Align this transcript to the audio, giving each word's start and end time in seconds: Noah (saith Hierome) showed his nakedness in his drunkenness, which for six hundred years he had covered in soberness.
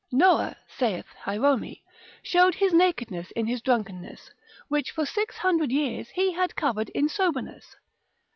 Noah 0.11 0.57
(saith 0.67 1.05
Hierome) 1.25 1.75
showed 2.23 2.55
his 2.55 2.73
nakedness 2.73 3.29
in 3.35 3.45
his 3.45 3.61
drunkenness, 3.61 4.31
which 4.67 4.89
for 4.89 5.05
six 5.05 5.37
hundred 5.37 5.71
years 5.71 6.09
he 6.09 6.31
had 6.33 6.55
covered 6.55 6.89
in 6.95 7.07
soberness. 7.07 7.75